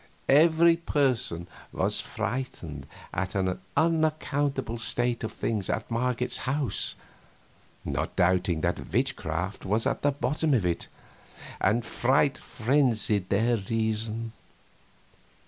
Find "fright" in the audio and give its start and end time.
11.85-12.35